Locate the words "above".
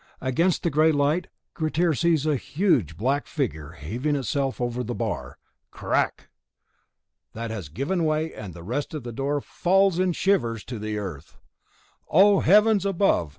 12.83-13.29